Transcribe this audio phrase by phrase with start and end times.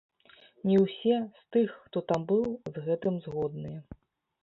[0.69, 3.79] Не ўсе, з тых, хто там быў, з гэтым згодныя.